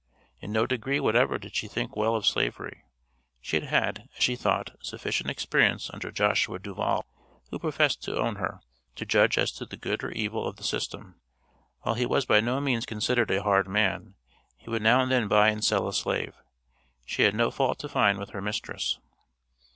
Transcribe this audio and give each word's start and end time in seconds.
In 0.39 0.51
no 0.51 0.65
degree 0.65 0.99
whatever 0.99 1.37
did 1.37 1.55
she 1.55 1.67
think 1.67 1.95
well 1.95 2.15
of 2.15 2.25
slavery; 2.25 2.85
she 3.39 3.55
had 3.57 3.65
had, 3.69 4.09
as 4.17 4.23
she 4.23 4.35
thought, 4.35 4.71
sufficient 4.81 5.29
experience 5.29 5.91
under 5.91 6.11
Joshua 6.11 6.57
Duvall 6.57 7.05
(who 7.51 7.59
professed 7.59 8.01
to 8.05 8.17
own 8.19 8.37
her) 8.37 8.61
to 8.95 9.05
judge 9.05 9.37
as 9.37 9.51
to 9.51 9.65
the 9.67 9.77
good 9.77 10.03
or 10.03 10.09
evil 10.09 10.47
of 10.47 10.55
the 10.55 10.63
system. 10.63 11.21
While 11.81 11.93
he 11.93 12.07
was 12.07 12.25
by 12.25 12.39
no 12.41 12.59
means 12.59 12.87
considered 12.87 13.29
a 13.29 13.43
hard 13.43 13.67
man, 13.67 14.15
he 14.57 14.71
would 14.71 14.81
now 14.81 15.01
and 15.01 15.11
then 15.11 15.27
buy 15.27 15.49
and 15.49 15.63
sell 15.63 15.87
a 15.87 15.93
slave. 15.93 16.33
She 17.05 17.21
had 17.21 17.35
no 17.35 17.51
fault 17.51 17.77
to 17.77 17.87
find 17.87 18.17
with 18.17 18.31
her 18.31 18.41
mistress. 18.41 18.97